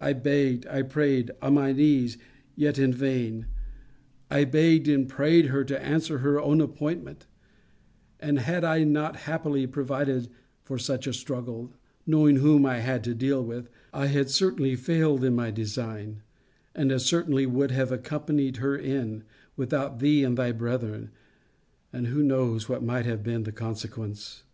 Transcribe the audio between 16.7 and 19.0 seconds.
and as certainly would have accompanied her